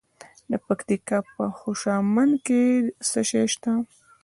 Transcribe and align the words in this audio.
د 0.51 0.53
پکتیکا 0.65 1.17
په 1.33 1.43
خوشامند 1.59 2.33
کې 2.45 2.63
څه 3.09 3.21
شی 3.29 3.45
شته؟ 3.53 3.71